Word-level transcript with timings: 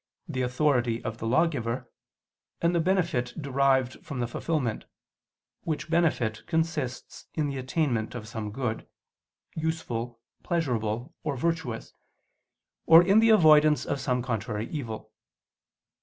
the 0.27 0.41
authority 0.41 0.99
of 1.03 1.19
the 1.19 1.27
lawgiver, 1.27 1.87
and 2.59 2.73
the 2.73 2.79
benefit 2.79 3.39
derived 3.39 4.03
from 4.03 4.19
the 4.19 4.25
fulfilment, 4.25 4.85
which 5.61 5.91
benefit 5.91 6.41
consists 6.47 7.27
in 7.35 7.45
the 7.45 7.57
attainment 7.59 8.15
of 8.15 8.27
some 8.27 8.49
good, 8.51 8.87
useful, 9.55 10.19
pleasurable 10.41 11.13
or 11.23 11.37
virtuous, 11.37 11.93
or 12.87 13.03
in 13.03 13.19
the 13.19 13.29
avoidance 13.29 13.85
of 13.85 13.99
some 14.01 14.23
contrary 14.23 14.67
evil. 14.71 15.11